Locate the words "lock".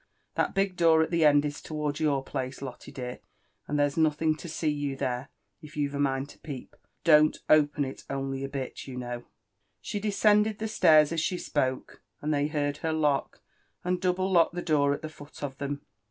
12.93-13.43, 14.31-14.53